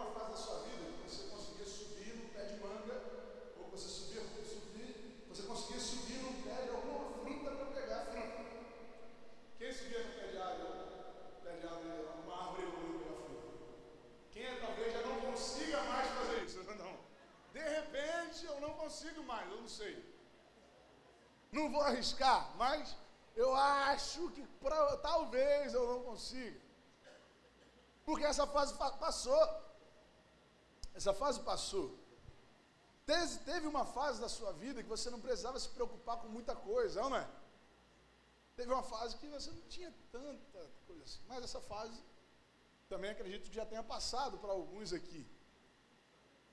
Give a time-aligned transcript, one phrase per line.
[0.00, 2.96] uma fase da sua vida que você conseguia subir no pé de manga,
[3.58, 8.04] ou você subia, subir, você conseguia subir no pé de alguma fruta para pegar a
[8.06, 8.44] fruta.
[9.58, 10.78] Quem subia no pé de árvore,
[11.44, 13.50] pé de árvore, uma árvore para pegar fruta?
[14.32, 16.64] Quem é, talvez já não consiga mais fazer isso?
[16.80, 16.98] Não.
[17.52, 20.04] De repente eu não consigo mais, eu não sei.
[21.50, 22.96] Não vou arriscar, mas
[23.34, 26.60] eu acho que pra, talvez eu não consiga.
[28.04, 29.59] Porque essa fase passou.
[31.00, 31.86] Essa fase passou.
[33.46, 37.00] Teve, uma fase da sua vida que você não precisava se preocupar com muita coisa,
[37.00, 37.26] não é?
[38.54, 41.22] Teve uma fase que você não tinha tanta coisa assim.
[41.26, 41.98] Mas essa fase
[42.90, 45.22] também acredito que já tenha passado para alguns aqui.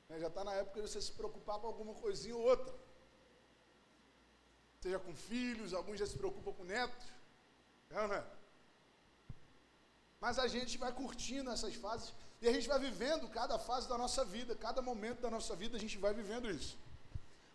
[0.07, 2.73] Né, já está na época de você se preocupar com alguma coisinha ou outra.
[4.79, 7.05] Seja com filhos, alguns já se preocupam com netos.
[7.90, 8.23] Não é?
[10.21, 13.98] Mas a gente vai curtindo essas fases e a gente vai vivendo cada fase da
[13.98, 16.77] nossa vida, cada momento da nossa vida a gente vai vivendo isso.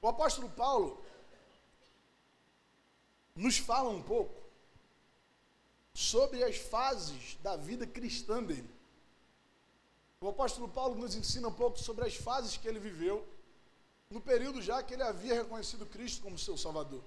[0.01, 1.05] O apóstolo Paulo
[3.35, 4.43] nos fala um pouco
[5.95, 8.69] sobre as fases da vida cristã dele.
[10.21, 13.27] O apóstolo Paulo nos ensina um pouco sobre as fases que ele viveu
[14.11, 17.03] no período já que ele havia reconhecido Cristo como seu Salvador.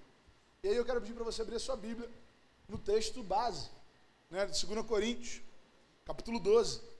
[0.63, 2.09] E aí eu quero pedir para você abrir a sua Bíblia
[2.67, 3.69] no texto base,
[4.29, 5.41] né, de 2 Coríntios,
[6.03, 6.94] capítulo 12.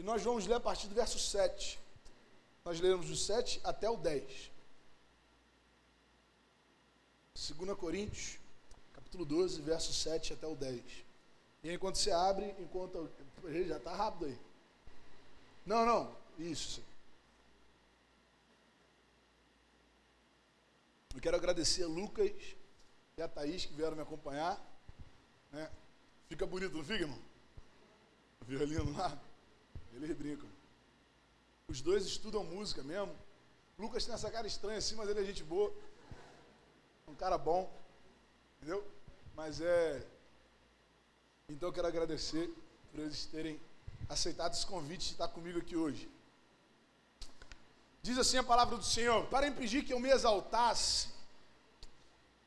[0.00, 1.78] E nós vamos ler a partir do verso 7.
[2.64, 4.50] Nós leremos do 7 até o 10.
[7.34, 8.38] 2 Coríntios,
[8.94, 10.82] capítulo 12, verso 7 até o 10.
[11.62, 13.10] E enquanto você abre, enquanto.
[13.68, 14.38] Já está rápido aí.
[15.66, 16.16] Não, não.
[16.38, 16.82] Isso.
[21.14, 22.32] Eu quero agradecer a Lucas
[23.18, 24.58] e a Thaís que vieram me acompanhar.
[25.52, 25.70] Né?
[26.26, 27.18] Fica bonito, não fica, irmão?
[28.40, 29.29] O violino lá.
[29.94, 30.48] Eles brincam.
[31.68, 33.14] Os dois estudam música mesmo.
[33.78, 35.72] Lucas tem essa cara estranha assim, mas ele é gente boa.
[37.06, 37.70] Um cara bom.
[38.56, 38.86] Entendeu?
[39.34, 40.06] Mas é.
[41.48, 42.52] Então eu quero agradecer
[42.90, 43.60] por eles terem
[44.08, 46.10] aceitado esse convite de estar comigo aqui hoje.
[48.02, 51.08] Diz assim a palavra do Senhor: Para impedir que eu me exaltasse,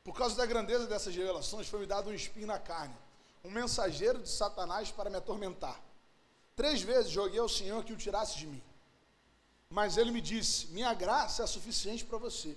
[0.02, 2.94] por causa da grandeza dessas revelações, foi-me dado um espinho na carne,
[3.42, 5.80] um mensageiro de Satanás para me atormentar.
[6.56, 8.62] Três vezes joguei ao Senhor que o tirasse de mim.
[9.68, 12.56] Mas ele me disse: Minha graça é suficiente para você,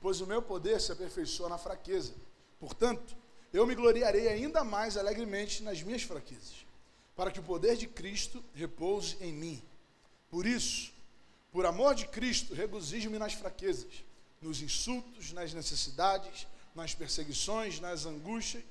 [0.00, 2.12] pois o meu poder se aperfeiçoa na fraqueza.
[2.60, 3.16] Portanto,
[3.52, 6.66] eu me gloriarei ainda mais alegremente nas minhas fraquezas,
[7.16, 9.62] para que o poder de Cristo repouse em mim.
[10.30, 10.92] Por isso,
[11.50, 14.04] por amor de Cristo, regozijo-me nas fraquezas,
[14.42, 18.62] nos insultos, nas necessidades, nas perseguições, nas angústias,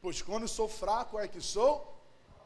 [0.00, 1.99] pois quando sou fraco é que sou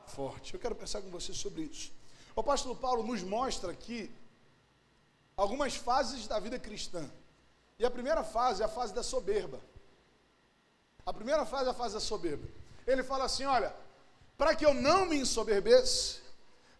[0.07, 0.55] forte.
[0.55, 1.93] Eu quero pensar com você sobre isso.
[2.37, 4.11] O apóstolo Paulo nos mostra aqui
[5.37, 7.09] algumas fases da vida cristã.
[7.79, 9.61] E a primeira fase é a fase da soberba.
[11.05, 12.47] A primeira fase é a fase da soberba.
[12.87, 13.75] Ele fala assim: olha,
[14.37, 16.21] para que eu não me ensoberbesse,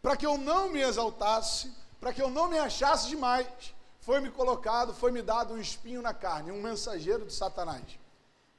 [0.01, 3.47] para que eu não me exaltasse, para que eu não me achasse demais,
[4.01, 7.85] foi-me colocado, foi-me dado um espinho na carne, um mensageiro de Satanás.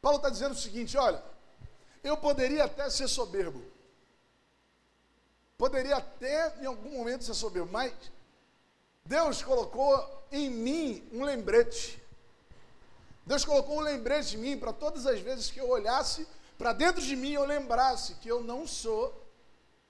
[0.02, 1.24] Paulo está dizendo o seguinte: olha,
[2.04, 3.64] eu poderia até ser soberbo,
[5.58, 7.94] Poderia até em algum momento ser soberbo, mas
[9.06, 12.02] Deus colocou em mim um lembrete.
[13.26, 16.28] Deus colocou um lembrete em mim para todas as vezes que eu olhasse
[16.58, 19.14] para dentro de mim eu lembrasse que eu não sou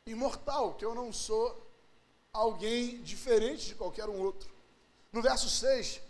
[0.06, 1.64] imortal, que eu não sou
[2.34, 4.50] alguém diferente de qualquer um outro.
[5.12, 6.02] No verso 6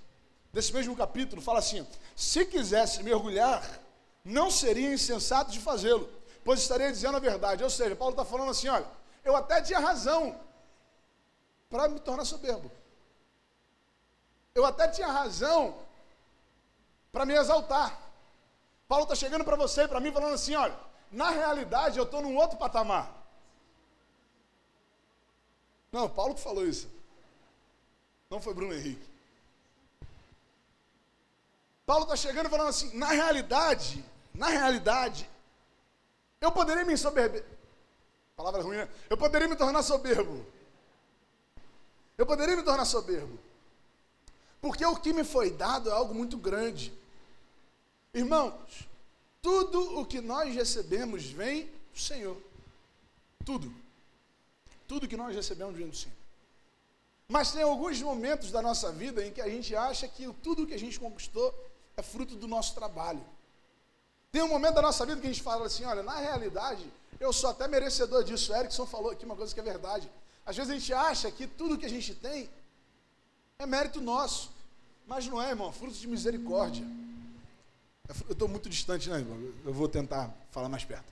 [0.53, 1.85] desse mesmo capítulo fala assim:
[2.15, 3.81] Se quisesse mergulhar,
[4.23, 6.09] não seria insensato de fazê-lo,
[6.43, 7.63] pois estaria dizendo a verdade.
[7.63, 8.87] Ou seja, Paulo está falando assim: olha,
[9.25, 10.39] eu até tinha razão
[11.69, 12.71] para me tornar soberbo.
[14.53, 15.77] Eu até tinha razão
[17.11, 17.99] para me exaltar.
[18.87, 20.77] Paulo está chegando para você e para mim falando assim: olha,
[21.11, 23.11] na realidade eu estou num outro patamar.
[25.91, 26.87] Não, Paulo que falou isso.
[28.29, 29.09] Não foi Bruno Henrique.
[31.85, 35.27] Paulo está chegando falando assim: na realidade, na realidade,
[36.39, 37.54] eu poderia me ensoberber.
[38.35, 38.89] Palavra ruim, né?
[39.09, 40.45] Eu poderia me tornar soberbo.
[42.17, 43.39] Eu poderia me tornar soberbo.
[44.61, 46.93] Porque o que me foi dado é algo muito grande.
[48.13, 48.87] Irmãos,
[49.41, 52.37] tudo o que nós recebemos vem do Senhor.
[53.45, 53.73] Tudo.
[54.87, 56.15] Tudo que nós recebemos vem do Senhor.
[57.27, 60.73] Mas tem alguns momentos da nossa vida em que a gente acha que tudo que
[60.73, 61.53] a gente conquistou
[61.97, 63.23] é fruto do nosso trabalho.
[64.35, 66.85] Tem um momento da nossa vida que a gente fala assim: olha, na realidade,
[67.21, 68.51] eu sou até merecedor disso.
[68.51, 70.11] O Erickson falou aqui uma coisa que é verdade.
[70.45, 72.49] Às vezes a gente acha que tudo que a gente tem
[73.57, 74.51] é mérito nosso.
[75.07, 75.71] Mas não é, irmão.
[75.71, 76.85] Fruto de misericórdia.
[78.27, 79.39] Eu estou muito distante, né, irmão?
[79.63, 81.05] Eu vou tentar falar mais perto.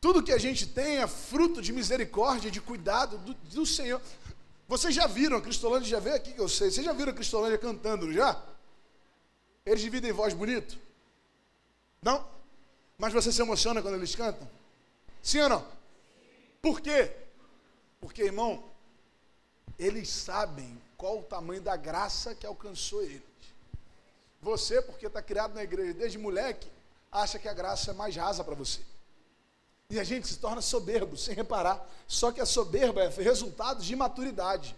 [0.00, 4.00] Tudo que a gente tem é fruto de misericórdia, de cuidado do, do Senhor.
[4.68, 6.70] Vocês já viram, a Cristolândia já veio aqui que eu sei.
[6.70, 8.40] Vocês já viram a Cristolândia cantando, já?
[9.66, 10.91] Eles dividem voz bonito?
[12.02, 12.26] Não?
[12.98, 14.48] Mas você se emociona quando eles cantam?
[15.22, 15.66] Sim ou não?
[16.60, 17.12] Por quê?
[18.00, 18.62] Porque, irmão,
[19.78, 23.22] eles sabem qual o tamanho da graça que alcançou eles.
[24.40, 26.68] Você, porque está criado na igreja desde moleque,
[27.10, 28.80] acha que a graça é mais rasa para você.
[29.88, 31.86] E a gente se torna soberbo, sem reparar.
[32.08, 34.74] Só que a soberba é resultado de imaturidade.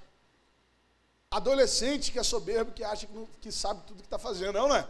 [1.31, 3.09] Adolescente que é soberbo, que acha
[3.41, 4.87] que, sabe tudo que está fazendo, não é?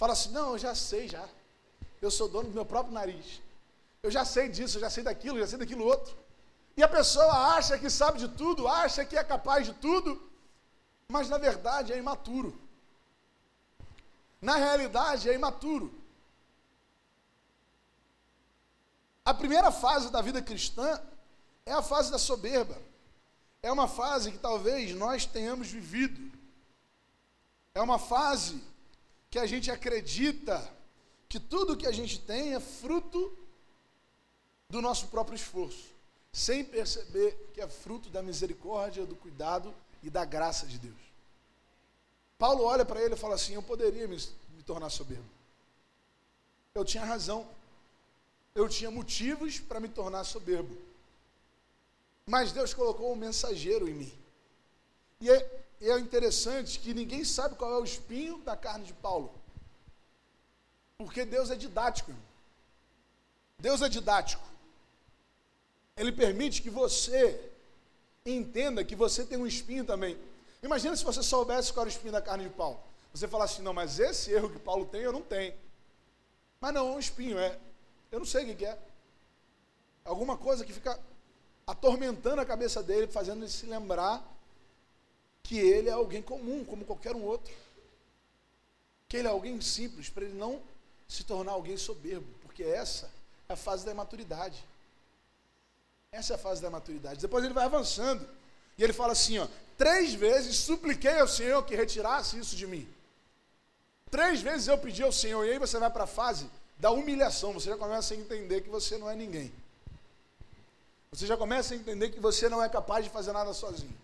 [0.00, 1.28] Fala assim, não, eu já sei já.
[2.00, 3.42] Eu sou dono do meu próprio nariz.
[4.02, 6.16] Eu já sei disso, eu já sei daquilo, eu já sei daquilo outro.
[6.74, 10.18] E a pessoa acha que sabe de tudo, acha que é capaz de tudo,
[11.06, 12.58] mas na verdade é imaturo.
[14.40, 15.92] Na realidade é imaturo.
[19.22, 20.98] A primeira fase da vida cristã
[21.66, 22.80] é a fase da soberba.
[23.62, 26.32] É uma fase que talvez nós tenhamos vivido.
[27.74, 28.70] É uma fase
[29.30, 30.68] que a gente acredita
[31.28, 33.38] que tudo que a gente tem é fruto
[34.68, 35.88] do nosso próprio esforço,
[36.32, 39.72] sem perceber que é fruto da misericórdia, do cuidado
[40.02, 40.98] e da graça de Deus.
[42.38, 45.28] Paulo olha para ele e fala assim: Eu poderia me, me tornar soberbo.
[46.74, 47.46] Eu tinha razão.
[48.54, 50.76] Eu tinha motivos para me tornar soberbo.
[52.26, 54.12] Mas Deus colocou um mensageiro em mim.
[55.20, 55.28] E
[55.90, 59.32] é, interessante que ninguém sabe qual é o espinho da carne de Paulo.
[60.98, 62.10] Porque Deus é didático.
[62.10, 62.24] Irmão.
[63.58, 64.42] Deus é didático.
[65.96, 67.50] Ele permite que você
[68.24, 70.18] entenda que você tem um espinho também.
[70.62, 72.78] Imagina se você soubesse qual era o espinho da carne de Paulo.
[73.12, 75.54] Você falasse assim, não, mas esse erro que Paulo tem, eu não tenho.
[76.60, 77.58] Mas não, é um espinho, é.
[78.12, 78.78] Eu não sei o que é.
[80.04, 80.98] Alguma coisa que fica
[81.66, 84.22] atormentando a cabeça dele, fazendo ele se lembrar
[85.42, 87.52] que ele é alguém comum, como qualquer um outro.
[89.08, 90.60] Que ele é alguém simples, para ele não
[91.08, 93.10] se tornar alguém soberbo, porque essa
[93.48, 94.64] é a fase da maturidade.
[96.12, 97.20] Essa é a fase da maturidade.
[97.20, 98.28] Depois ele vai avançando.
[98.78, 99.46] E ele fala assim: ó,
[99.76, 102.88] três vezes supliquei ao Senhor que retirasse isso de mim.
[104.10, 107.52] Três vezes eu pedi ao Senhor, e aí você vai para a fase da humilhação.
[107.52, 109.52] Você já começa a entender que você não é ninguém.
[111.12, 113.96] Você já começa a entender que você não é capaz de fazer nada sozinho.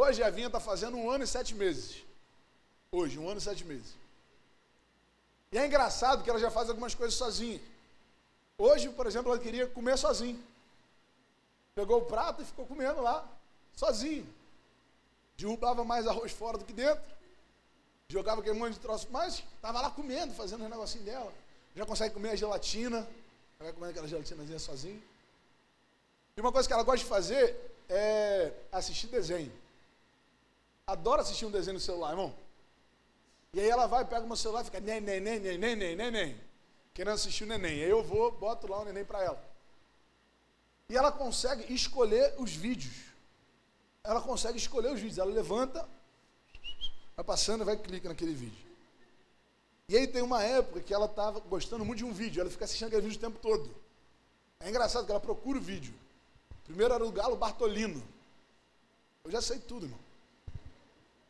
[0.00, 2.04] Hoje a Vinha está fazendo um ano e sete meses.
[2.92, 3.96] Hoje, um ano e sete meses.
[5.50, 7.60] E é engraçado que ela já faz algumas coisas sozinha.
[8.56, 10.38] Hoje, por exemplo, ela queria comer sozinha.
[11.74, 13.26] Pegou o prato e ficou comendo lá,
[13.74, 14.24] sozinho.
[15.36, 17.02] Derrubava mais arroz fora do que dentro.
[18.08, 21.32] Jogava aquele monte de troço, mas estava lá comendo, fazendo o negocinho dela.
[21.74, 23.04] Já consegue comer a gelatina.
[23.58, 25.02] Vai comendo aquela gelatinazinha sozinho.
[26.36, 27.56] E uma coisa que ela gosta de fazer
[27.88, 29.52] é assistir desenho.
[30.88, 32.34] Adora assistir um desenho no celular, irmão.
[33.52, 36.40] E aí ela vai, pega o meu celular e fica neném, neném, neném, neném.
[36.94, 37.84] Querendo assistir o neném.
[37.84, 39.44] Aí eu vou, boto lá o neném para ela.
[40.88, 42.94] E ela consegue escolher os vídeos.
[44.02, 45.18] Ela consegue escolher os vídeos.
[45.18, 45.86] Ela levanta,
[47.14, 48.66] vai passando e vai clica naquele vídeo.
[49.90, 52.40] E aí tem uma época que ela estava gostando muito de um vídeo.
[52.40, 53.74] Ela fica assistindo aquele vídeo o tempo todo.
[54.58, 55.92] É engraçado que ela procura o vídeo.
[56.64, 58.02] Primeiro era o Galo Bartolino.
[59.22, 60.07] Eu já sei tudo, irmão.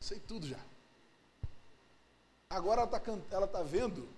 [0.01, 0.61] Sei tudo já.
[2.49, 4.09] Agora ela está ela tá vendo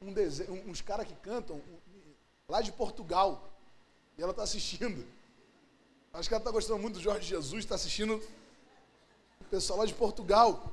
[0.00, 1.62] um desenho, uns caras que cantam
[2.48, 3.50] lá de Portugal.
[4.18, 5.06] E ela está assistindo.
[6.12, 8.22] Acho que ela está gostando muito do Jorge Jesus, está assistindo
[9.40, 10.70] o pessoal lá de Portugal.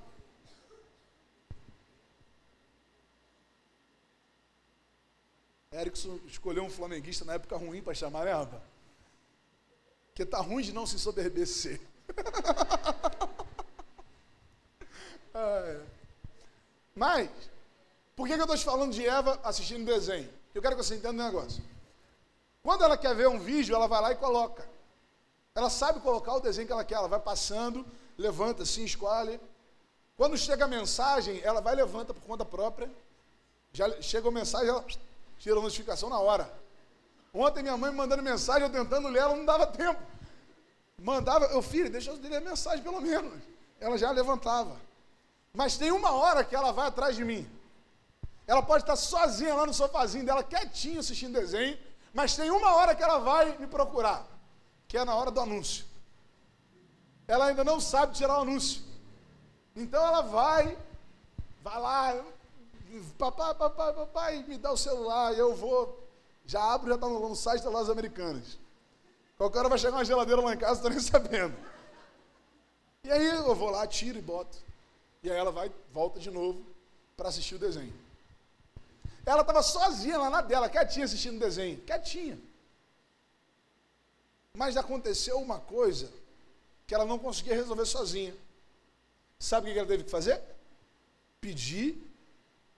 [5.72, 8.62] Erickson escolheu um flamenguista na época ruim para chamar, né, rapaz?
[10.08, 11.80] Porque tá ruim de não se soberbecer.
[16.96, 17.30] Mas,
[18.16, 20.30] por que, eu estou te falando de Eva assistindo desenho?
[20.54, 21.64] Eu quero que você entenda um negócio.
[22.62, 24.68] Quando ela quer ver um vídeo, ela vai lá e coloca.
[25.56, 27.86] Ela sabe colocar o desenho que ela quer, ela vai passando,
[28.18, 29.40] levanta assim, escolhe.
[30.18, 32.92] Quando chega a mensagem, ela vai levanta por conta própria.
[33.72, 34.84] Já chega a mensagem, ela
[35.38, 36.52] tira a notificação na hora.
[37.34, 40.02] Ontem minha mãe me mandando mensagem, eu tentando ler, ela não dava tempo.
[41.02, 43.42] Mandava, eu filho, deixa eu ler a mensagem pelo menos.
[43.80, 44.76] Ela já levantava.
[45.54, 47.50] Mas tem uma hora que ela vai atrás de mim.
[48.46, 51.78] Ela pode estar sozinha lá no sofazinho dela, quietinha assistindo desenho.
[52.14, 54.26] Mas tem uma hora que ela vai me procurar.
[54.88, 55.86] que é na hora do anúncio.
[57.28, 58.82] Ela ainda não sabe tirar o anúncio.
[59.76, 60.76] Então ela vai,
[61.62, 62.26] vai lá,
[63.18, 66.10] papai, papai, papai, me dá o celular, eu vou,
[66.46, 68.58] já abro, já está no, no site das lojas americanas.
[69.38, 71.56] Qualquer hora vai chegar uma geladeira lá em casa, estou nem sabendo.
[73.04, 74.58] E aí eu vou lá, tiro e boto.
[75.22, 76.64] E aí ela vai, volta de novo
[77.18, 77.94] para assistir o desenho.
[79.26, 82.40] Ela estava sozinha lá na dela, quietinha assistindo o desenho, quietinha.
[84.54, 86.12] Mas aconteceu uma coisa
[86.88, 88.36] que ela não conseguia resolver sozinha.
[89.38, 90.42] Sabe o que ela teve que fazer?
[91.40, 91.96] Pedir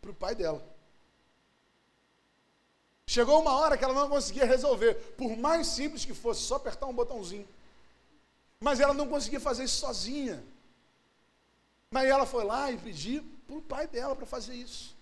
[0.01, 0.61] para o pai dela.
[3.07, 6.85] Chegou uma hora que ela não conseguia resolver, por mais simples que fosse, só apertar
[6.87, 7.47] um botãozinho.
[8.59, 10.43] Mas ela não conseguia fazer isso sozinha.
[11.91, 14.95] Mas ela foi lá e pediu para o pai dela para fazer isso.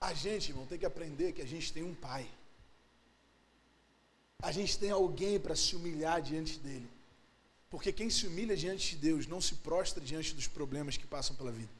[0.00, 2.28] A gente, irmão, tem que aprender que a gente tem um pai.
[4.42, 6.90] A gente tem alguém para se humilhar diante dele.
[7.70, 11.36] Porque quem se humilha diante de Deus não se prostra diante dos problemas que passam
[11.36, 11.72] pela vida.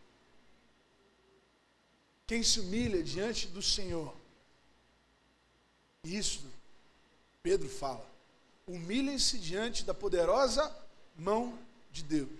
[2.25, 4.15] Quem se humilha diante do Senhor,
[6.05, 6.47] isso
[7.43, 8.09] Pedro fala,
[8.67, 10.75] humilhem-se diante da poderosa
[11.17, 11.59] mão
[11.93, 12.31] de Deus.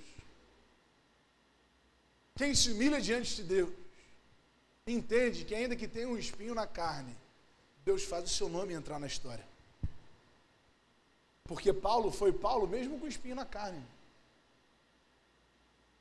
[2.35, 3.71] Quem se humilha diante de Deus,
[4.87, 7.15] entende que ainda que tenha um espinho na carne,
[7.85, 9.47] Deus faz o seu nome entrar na história.
[11.45, 13.85] Porque Paulo foi Paulo mesmo com espinho na carne.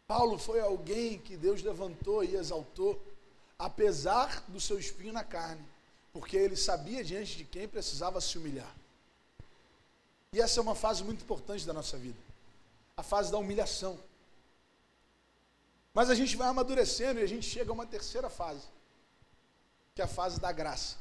[0.08, 3.01] Paulo foi alguém que Deus levantou e exaltou,
[3.58, 5.63] apesar do seu espinho na carne,
[6.13, 8.74] porque ele sabia diante de quem precisava se humilhar.
[10.34, 12.31] E essa é uma fase muito importante da nossa vida
[13.01, 14.00] a fase da humilhação.
[15.91, 18.67] Mas a gente vai amadurecendo e a gente chega a uma terceira fase,
[19.96, 20.98] que é a fase da graça.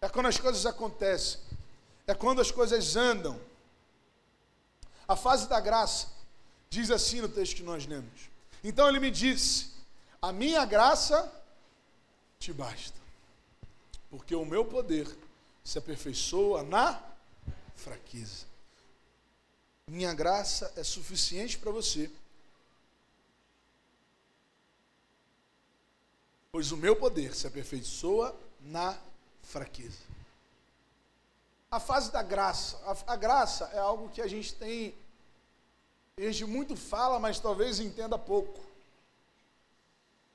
[0.00, 1.40] É quando as coisas acontecem,
[2.06, 3.40] é quando as coisas andam.
[5.08, 6.06] A fase da graça
[6.70, 8.30] diz assim no texto que nós lemos.
[8.62, 9.72] Então ele me disse:
[10.22, 11.30] A minha graça
[12.38, 13.00] te basta,
[14.08, 15.08] porque o meu poder
[15.64, 17.02] se aperfeiçoa na
[17.74, 18.49] fraqueza.
[19.90, 22.08] Minha graça é suficiente para você.
[26.52, 28.96] Pois o meu poder se aperfeiçoa na
[29.42, 29.98] fraqueza.
[31.68, 32.76] A fase da graça.
[32.86, 34.94] A, a, graça é algo que a gente tem.
[36.16, 38.60] A gente muito fala, mas talvez entenda pouco.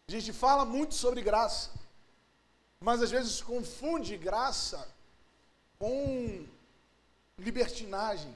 [0.09, 1.71] A gente fala muito sobre graça,
[2.81, 4.85] mas às vezes confunde graça
[5.79, 6.45] com
[7.37, 8.35] libertinagem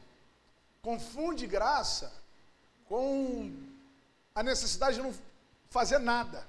[0.81, 2.11] confunde graça
[2.87, 3.53] com
[4.33, 5.13] a necessidade de não
[5.69, 6.47] fazer nada.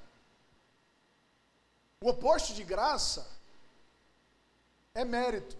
[2.00, 3.26] O oposto de graça
[4.94, 5.56] é mérito,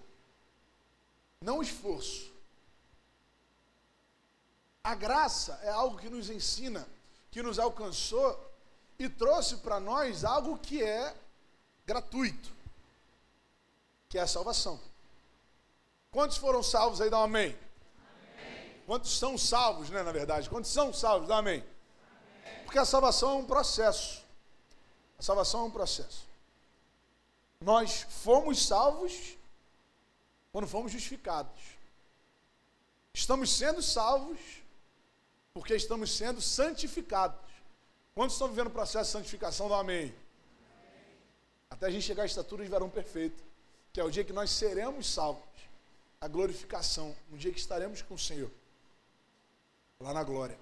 [1.40, 2.30] não esforço.
[4.82, 6.88] A graça é algo que nos ensina,
[7.30, 8.50] que nos alcançou
[8.98, 11.14] e trouxe para nós algo que é
[11.86, 12.50] gratuito,
[14.08, 14.80] que é a salvação.
[16.10, 17.10] Quantos foram salvos aí?
[17.10, 17.56] Dá um amém.
[18.90, 20.50] Quantos são salvos, né, na verdade?
[20.50, 21.28] Quantos são salvos?
[21.28, 21.64] Dá amém.
[22.64, 24.20] Porque a salvação é um processo.
[25.16, 26.26] A salvação é um processo.
[27.60, 29.38] Nós fomos salvos
[30.50, 31.54] quando fomos justificados.
[33.14, 34.40] Estamos sendo salvos
[35.54, 37.48] porque estamos sendo santificados.
[38.12, 39.68] Quantos estão vivendo o processo de santificação?
[39.68, 40.12] Dá amém.
[41.70, 43.40] Até a gente chegar à estatura de varão perfeito,
[43.92, 45.44] que é o dia que nós seremos salvos.
[46.20, 48.50] A glorificação, no dia que estaremos com o Senhor
[50.00, 50.58] lá na glória.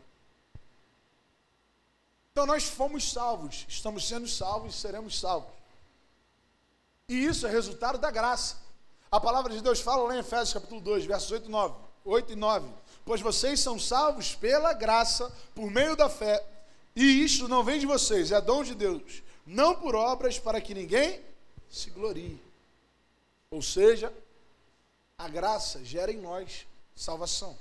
[2.32, 5.52] Então nós fomos salvos, estamos sendo salvos e seremos salvos.
[7.08, 8.56] E isso é resultado da graça.
[9.10, 11.74] A palavra de Deus fala lá em Efésios capítulo 2, versos 8 e 9.
[12.04, 12.68] 8 e 9.
[13.04, 16.44] Pois vocês são salvos pela graça, por meio da fé.
[16.94, 19.22] E isto não vem de vocês, é dom de Deus.
[19.46, 21.22] Não por obras para que ninguém
[21.70, 22.40] se glorie.
[23.50, 24.12] Ou seja,
[25.16, 27.56] a graça gera em nós salvação.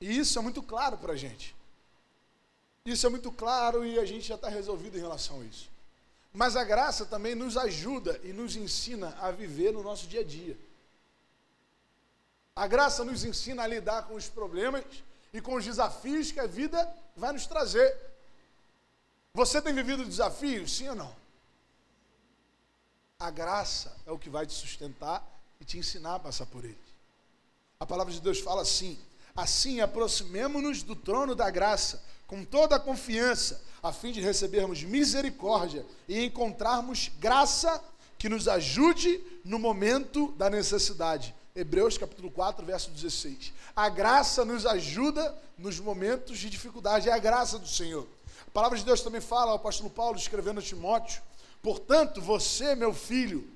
[0.00, 1.54] E isso é muito claro para a gente.
[2.84, 5.68] Isso é muito claro e a gente já está resolvido em relação a isso.
[6.32, 10.24] Mas a graça também nos ajuda e nos ensina a viver no nosso dia a
[10.24, 10.56] dia.
[12.54, 14.84] A graça nos ensina a lidar com os problemas
[15.32, 17.96] e com os desafios que a vida vai nos trazer.
[19.34, 21.14] Você tem vivido desafios, sim ou não?
[23.20, 25.24] A graça é o que vai te sustentar
[25.60, 26.76] e te ensinar a passar por eles.
[27.80, 28.98] A palavra de Deus fala assim:
[29.38, 35.86] Assim, aproximemo-nos do trono da graça, com toda a confiança, a fim de recebermos misericórdia
[36.08, 37.80] e encontrarmos graça
[38.18, 41.32] que nos ajude no momento da necessidade.
[41.54, 43.52] Hebreus capítulo 4, verso 16.
[43.76, 48.08] A graça nos ajuda nos momentos de dificuldade, é a graça do Senhor.
[48.44, 51.22] A palavra de Deus também fala, o apóstolo Paulo escrevendo a Timóteo,
[51.62, 53.48] portanto, você, meu filho,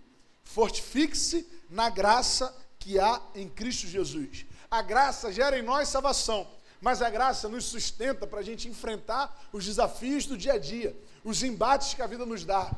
[0.45, 4.47] fortifique-se na graça que há em Cristo Jesus.
[4.73, 6.49] A graça gera em nós salvação,
[6.81, 10.97] mas a graça nos sustenta para a gente enfrentar os desafios do dia a dia,
[11.23, 12.75] os embates que a vida nos dá.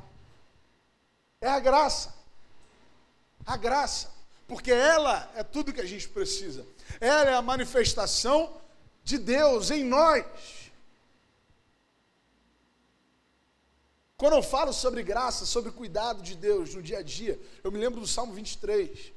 [1.41, 2.13] É a graça.
[3.47, 4.11] A graça.
[4.49, 6.67] Porque ela é tudo que a gente precisa.
[7.01, 8.61] Ela é a manifestação
[9.05, 10.27] de Deus em nós.
[14.17, 17.79] Quando eu falo sobre graça, sobre cuidado de Deus no dia a dia, eu me
[17.79, 19.14] lembro do Salmo 23,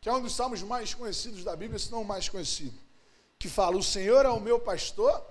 [0.00, 2.78] que é um dos salmos mais conhecidos da Bíblia, se não o mais conhecido,
[3.38, 5.24] que fala: O Senhor é o meu pastor,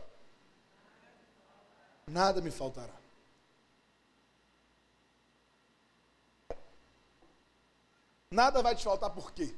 [2.08, 2.96] nada me faltará.
[8.30, 9.56] Nada vai te faltar por quê?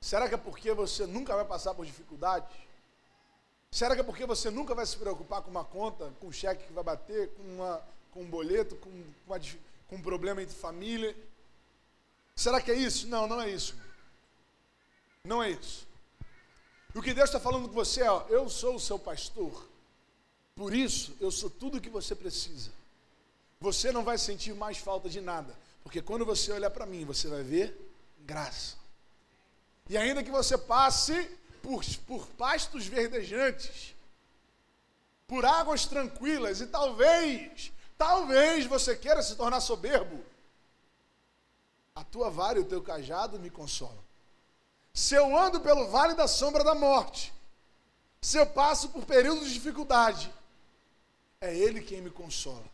[0.00, 2.56] Será que é porque você nunca vai passar por dificuldades?
[3.70, 6.66] Será que é porque você nunca vai se preocupar com uma conta, com um cheque
[6.66, 7.82] que vai bater, com, uma,
[8.12, 8.88] com um boleto, com,
[9.26, 9.40] uma,
[9.88, 11.14] com um problema entre família?
[12.38, 13.08] Será que é isso?
[13.08, 13.74] Não, não é isso.
[15.24, 15.88] Não é isso.
[16.94, 19.68] O que Deus está falando com você é: ó, eu sou o seu pastor,
[20.54, 22.70] por isso eu sou tudo o que você precisa.
[23.60, 25.52] Você não vai sentir mais falta de nada,
[25.82, 27.76] porque quando você olhar para mim, você vai ver
[28.20, 28.76] graça.
[29.88, 31.28] E ainda que você passe
[31.60, 33.96] por, por pastos verdejantes,
[35.26, 40.24] por águas tranquilas, e talvez, talvez você queira se tornar soberbo,
[41.98, 43.98] a tua vara e o teu cajado me consolam.
[44.94, 47.34] Se eu ando pelo vale da sombra da morte,
[48.22, 50.32] se eu passo por períodos de dificuldade,
[51.40, 52.64] é Ele quem me consola.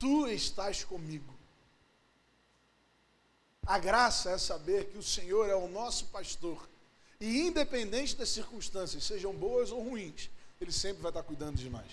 [0.00, 1.32] Tu estás comigo.
[3.64, 6.68] A graça é saber que o Senhor é o nosso pastor.
[7.20, 10.28] E independente das circunstâncias, sejam boas ou ruins,
[10.60, 11.86] Ele sempre vai estar cuidando de nós.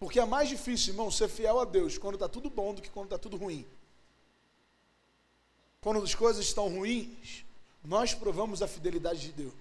[0.00, 2.90] Porque é mais difícil, irmão, ser fiel a Deus quando está tudo bom do que
[2.90, 3.64] quando está tudo ruim.
[5.80, 7.44] Quando as coisas estão ruins,
[7.84, 9.54] nós provamos a fidelidade de Deus.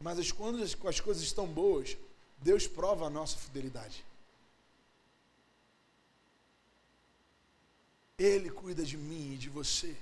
[0.00, 1.96] Mas quando as coisas estão boas,
[2.38, 4.04] Deus prova a nossa fidelidade.
[8.18, 9.94] Ele cuida de mim e de você.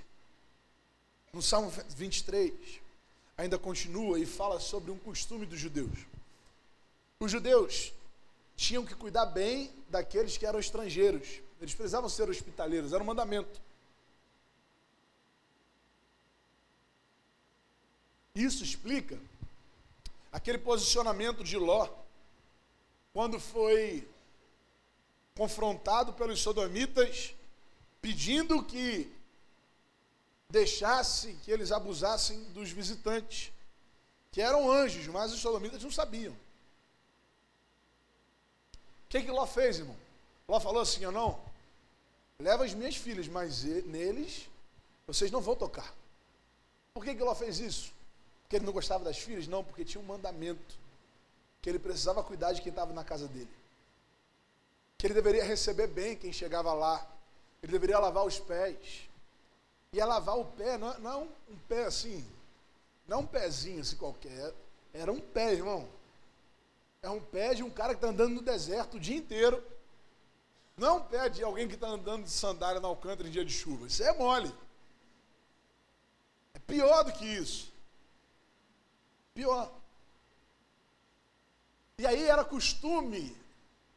[1.33, 2.53] No Salmo 23,
[3.37, 5.99] ainda continua e fala sobre um costume dos judeus.
[7.19, 7.93] Os judeus
[8.55, 11.41] tinham que cuidar bem daqueles que eram estrangeiros.
[11.59, 13.61] Eles precisavam ser hospitaleiros, era um mandamento.
[18.35, 19.17] Isso explica
[20.31, 21.87] aquele posicionamento de Ló,
[23.13, 24.05] quando foi
[25.33, 27.33] confrontado pelos sodomitas,
[28.01, 29.09] pedindo que
[30.49, 33.53] deixasse que eles abusassem dos visitantes,
[34.31, 36.33] que eram anjos, mas os sodomitas não sabiam.
[39.05, 39.95] O que, que Ló fez, irmão?
[40.45, 41.39] Ló falou assim: ou não,
[42.37, 44.49] leva as minhas filhas, mas neles
[45.07, 45.93] vocês não vão tocar.
[46.93, 47.95] Por que, que Ló fez isso?
[48.45, 49.47] Porque ele não gostava das filhas?
[49.47, 50.77] Não, porque tinha um mandamento
[51.61, 53.49] que ele precisava cuidar de quem estava na casa dele.
[54.97, 57.05] Que ele deveria receber bem quem chegava lá.
[57.61, 59.05] Ele deveria lavar os pés
[59.97, 62.25] ia lavar o pé, não, é, não é um, um, pé assim,
[63.07, 64.53] não é um pezinho assim qualquer,
[64.93, 65.87] era um pé, irmão.
[67.01, 69.63] É um pé de um cara que está andando no deserto o dia inteiro.
[70.75, 73.45] Não é um pé de alguém que está andando de sandália na Alcântara em dia
[73.45, 73.85] de chuva.
[73.87, 74.51] Isso é mole.
[76.53, 77.71] É pior do que isso.
[79.35, 79.71] Pior.
[81.99, 83.37] E aí era costume,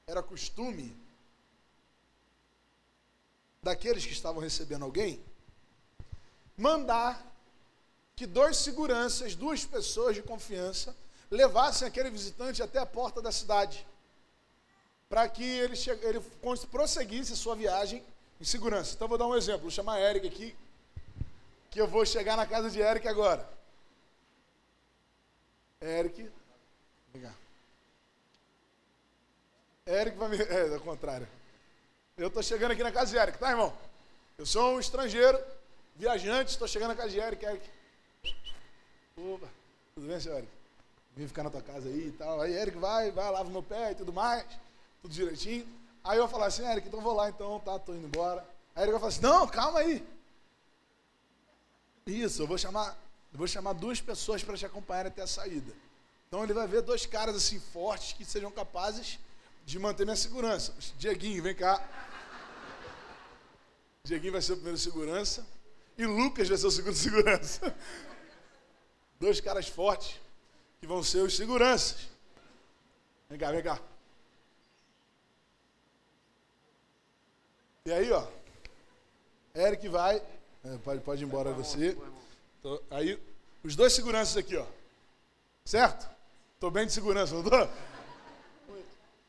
[0.06, 0.94] era costume
[3.62, 5.22] daqueles que estavam recebendo alguém
[6.56, 7.24] mandar
[8.16, 10.94] que dois seguranças, duas pessoas de confiança,
[11.30, 13.86] levassem aquele visitante até a porta da cidade,
[15.08, 16.20] para que ele, ele
[16.68, 18.02] prosseguisse sua viagem
[18.40, 18.94] em segurança.
[18.94, 20.56] Então, vou dar um exemplo, vou chamar a Eric aqui,
[21.70, 23.57] que eu vou chegar na casa de Eric agora.
[25.80, 26.30] Eric,
[27.12, 27.32] vem cá.
[29.86, 30.36] Eric vai me.
[30.42, 31.28] É, ao contrário.
[32.16, 33.76] Eu estou chegando aqui na casa de Eric, tá, irmão?
[34.36, 35.38] Eu sou um estrangeiro,
[35.94, 37.70] Viajante, estou chegando na casa de Eric, Eric.
[39.16, 39.48] Opa,
[39.94, 40.52] tudo bem, senhor Eric?
[41.16, 42.40] Vim ficar na tua casa aí e tal.
[42.40, 44.44] Aí Eric vai, vai, lava meu pé e tudo mais,
[45.02, 45.66] tudo direitinho.
[46.04, 48.46] Aí eu falar assim, Eric, então vou lá então, tá, tô indo embora.
[48.76, 50.06] Aí Eric vai falar assim, não, calma aí.
[52.06, 52.96] Isso, eu vou chamar,
[53.32, 55.72] eu vou chamar duas pessoas para te acompanhar até a saída.
[56.26, 59.18] Então ele vai ver dois caras assim fortes que sejam capazes
[59.64, 60.74] de manter minha segurança.
[60.98, 61.86] Dieguinho, vem cá.
[64.04, 65.46] Dieguinho vai ser o primeiro segurança.
[65.96, 67.74] E Lucas vai ser o segundo segurança.
[69.18, 70.20] Dois caras fortes
[70.80, 72.08] que vão ser os seguranças.
[73.28, 73.78] Vem cá, vem cá.
[77.84, 78.26] E aí, ó.
[79.54, 80.22] Eric vai.
[80.64, 81.96] É, pode, pode ir embora você.
[82.68, 83.18] Tô, aí,
[83.64, 84.66] os dois seguranças aqui, ó.
[85.64, 86.06] Certo?
[86.60, 87.66] Tô bem de segurança, não tô?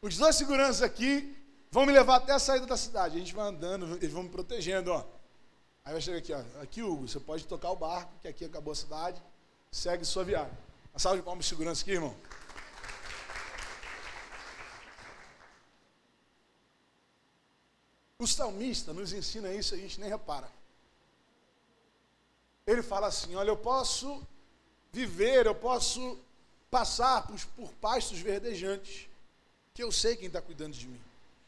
[0.01, 1.37] Os dois seguranças aqui
[1.71, 3.15] vão me levar até a saída da cidade.
[3.15, 5.05] A gente vai andando, eles vão me protegendo, ó.
[5.85, 6.61] Aí vai chegar aqui, ó.
[6.61, 9.21] Aqui, Hugo, você pode tocar o barco, que aqui acabou a cidade.
[9.71, 10.51] Segue sua viagem.
[10.91, 12.13] Uma salva de palmas de segurança aqui, irmão.
[18.17, 20.58] O salmista nos ensina isso, a gente nem repara.
[22.69, 24.21] Ele fala assim: Olha, eu posso
[24.91, 26.19] viver, eu posso
[26.69, 29.07] passar por, por pastos verdejantes,
[29.73, 31.01] que eu sei quem está cuidando de mim.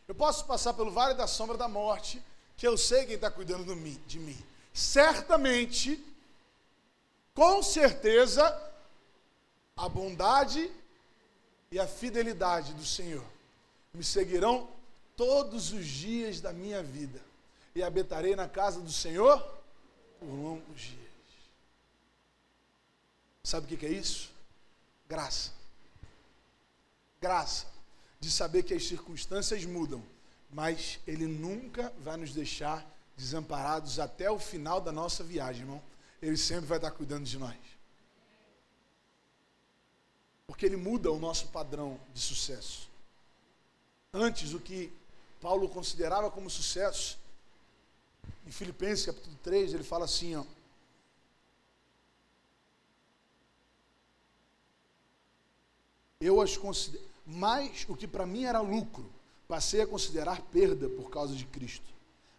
[0.08, 2.20] Eu posso passar pelo vale da sombra da morte,
[2.58, 3.64] que eu sei quem está cuidando
[4.08, 4.46] de mim.
[4.74, 6.04] Certamente,
[7.36, 8.44] com certeza,
[9.78, 10.72] a bondade
[11.72, 13.24] e a fidelidade do Senhor
[13.94, 14.68] me seguirão
[15.16, 17.22] todos os dias da minha vida,
[17.76, 19.40] e habitarei na casa do Senhor
[20.20, 21.01] por longos dias.
[23.44, 24.32] Sabe o que é isso?
[25.08, 25.52] Graça.
[27.20, 27.66] Graça
[28.20, 30.04] de saber que as circunstâncias mudam,
[30.52, 32.86] mas Ele nunca vai nos deixar
[33.18, 35.82] desamparados até o final da nossa viagem, irmão.
[36.22, 37.58] Ele sempre vai estar cuidando de nós.
[40.46, 42.90] Porque Ele muda o nosso padrão de sucesso.
[44.14, 44.94] Antes, o que
[45.40, 47.18] Paulo considerava como sucesso,
[48.46, 50.44] em Filipenses capítulo 3, ele fala assim, ó,
[56.22, 59.10] eu as considero, mais o que para mim era lucro,
[59.48, 61.86] passei a considerar perda por causa de Cristo.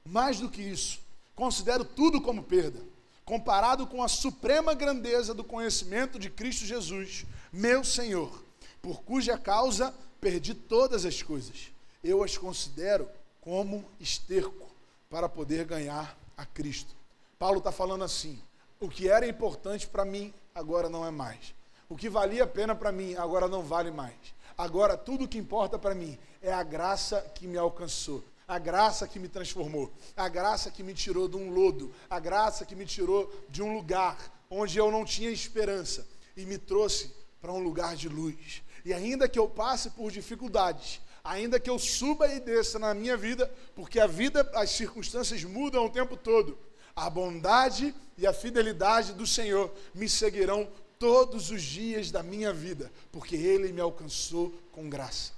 [0.05, 1.01] Mais do que isso,
[1.35, 2.81] considero tudo como perda,
[3.25, 8.42] comparado com a suprema grandeza do conhecimento de Cristo Jesus, meu Senhor,
[8.81, 11.73] por cuja causa perdi todas as coisas.
[12.03, 13.09] Eu as considero
[13.40, 14.71] como esterco
[15.11, 16.95] para poder ganhar a Cristo.
[17.38, 18.40] Paulo está falando assim:
[18.81, 21.55] o que era importante para mim agora não é mais.
[21.88, 24.14] O que valia a pena para mim agora não vale mais.
[24.57, 29.09] Agora tudo o que importa para mim é a graça que me alcançou, a graça
[29.09, 32.85] que me transformou, a graça que me tirou de um lodo, a graça que me
[32.85, 34.18] tirou de um lugar
[34.51, 38.62] onde eu não tinha esperança e me trouxe para um lugar de luz.
[38.85, 43.16] E ainda que eu passe por dificuldades, ainda que eu suba e desça na minha
[43.16, 46.59] vida, porque a vida, as circunstâncias mudam o tempo todo,
[46.95, 50.68] a bondade e a fidelidade do Senhor me seguirão
[51.03, 55.33] todos os dias da minha vida, porque Ele me alcançou com graça.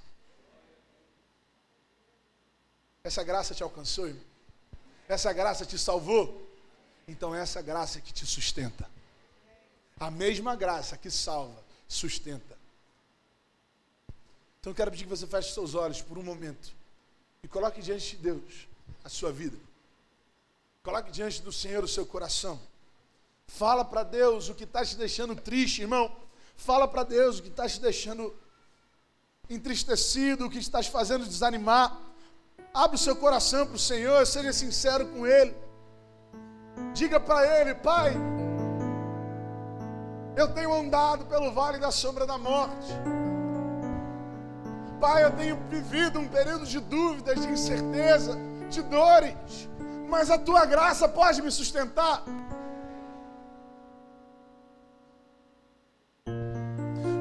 [3.03, 4.23] Essa graça te alcançou, irmão?
[5.07, 6.47] Essa graça te salvou?
[7.07, 8.87] Então, essa graça que te sustenta.
[9.99, 12.55] A mesma graça que salva, sustenta.
[14.59, 16.75] Então, eu quero pedir que você feche seus olhos por um momento
[17.41, 18.67] e coloque diante de Deus
[19.03, 19.57] a sua vida.
[20.83, 22.61] Coloque diante do Senhor o seu coração.
[23.47, 26.11] Fala para Deus o que está te deixando triste, irmão.
[26.55, 28.35] Fala para Deus o que está te deixando
[29.49, 31.97] entristecido, o que está te fazendo desanimar.
[32.73, 35.55] Abre o seu coração para o Senhor, seja sincero com Ele.
[36.93, 38.13] Diga para Ele, Pai,
[40.35, 42.91] eu tenho andado pelo vale da sombra da morte.
[44.99, 48.37] Pai, eu tenho vivido um período de dúvidas, de incerteza,
[48.69, 49.35] de dores,
[50.09, 52.23] mas a tua graça pode me sustentar.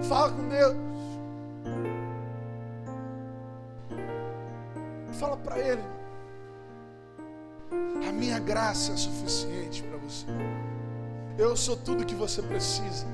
[0.08, 0.76] Fala com Deus.
[5.12, 5.82] Fala para Ele.
[8.08, 10.26] A minha graça é suficiente para você.
[11.38, 13.06] Eu sou tudo que você precisa.